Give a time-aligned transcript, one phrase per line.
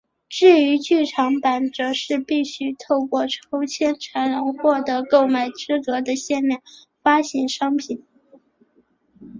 [0.29, 6.59] 至于剧场版则是必须透过抽签才能获得购买资格的限量
[7.03, 8.03] 发行商品。